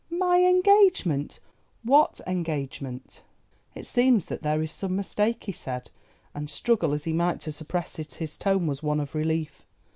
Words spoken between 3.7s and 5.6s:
"It seems that there is some mistake," he